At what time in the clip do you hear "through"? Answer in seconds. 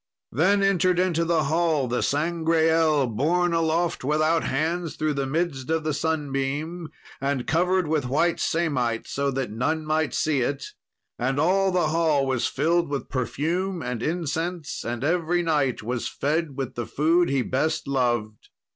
4.95-5.13